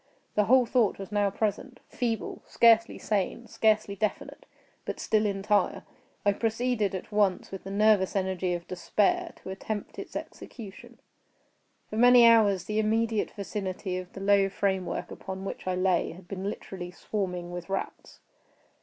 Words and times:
The 0.33 0.45
whole 0.45 0.65
thought 0.65 0.97
was 0.97 1.11
now 1.11 1.29
present—feeble, 1.29 2.41
scarcely 2.47 2.97
sane, 2.97 3.45
scarcely 3.47 3.95
definite,—but 3.95 4.99
still 4.99 5.27
entire. 5.27 5.83
I 6.25 6.33
proceeded 6.33 6.95
at 6.95 7.11
once, 7.11 7.51
with 7.51 7.65
the 7.65 7.69
nervous 7.69 8.15
energy 8.15 8.55
of 8.55 8.67
despair, 8.67 9.33
to 9.43 9.51
attempt 9.51 9.99
its 9.99 10.15
execution. 10.15 10.97
For 11.87 11.97
many 11.97 12.25
hours 12.27 12.63
the 12.63 12.79
immediate 12.79 13.29
vicinity 13.29 13.97
of 13.99 14.13
the 14.13 14.21
low 14.21 14.49
framework 14.49 15.11
upon 15.11 15.45
which 15.45 15.67
I 15.67 15.75
lay 15.75 16.13
had 16.13 16.27
been 16.27 16.45
literally 16.49 16.89
swarming 16.89 17.51
with 17.51 17.69
rats. 17.69 18.21